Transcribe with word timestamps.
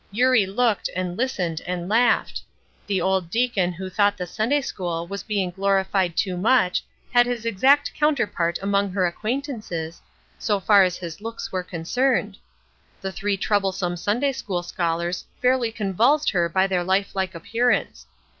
Eurie 0.09 0.47
looked, 0.47 0.89
and 0.95 1.15
listened, 1.15 1.61
and 1.67 1.87
laughed. 1.87 2.41
The 2.87 2.99
old 2.99 3.29
deacon 3.29 3.71
who 3.71 3.87
thought 3.87 4.17
the 4.17 4.25
Sunday 4.25 4.61
school 4.61 5.05
was 5.05 5.21
being 5.21 5.51
glorified 5.51 6.17
too 6.17 6.37
much 6.37 6.83
had 7.13 7.27
his 7.27 7.45
exact 7.45 7.93
counterpart 7.93 8.57
among 8.63 8.93
her 8.93 9.05
acquaintances, 9.05 10.01
so 10.39 10.59
far 10.59 10.81
as 10.81 10.97
his 10.97 11.21
looks 11.21 11.51
were 11.51 11.61
concerned. 11.61 12.39
The 12.99 13.11
three 13.11 13.37
troublesome 13.37 13.95
Sunday 13.95 14.31
school 14.31 14.63
scholars 14.63 15.25
fairly 15.39 15.71
convulsed 15.71 16.31
her 16.31 16.49
by 16.49 16.65
their 16.65 16.83
life 16.83 17.15
like 17.15 17.35
appearance. 17.35 18.07